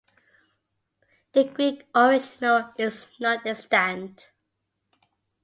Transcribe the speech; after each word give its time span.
The 1.33 1.43
Greek 1.43 1.85
original 1.95 2.73
is 2.79 3.05
not 3.19 3.45
extant. 3.45 4.31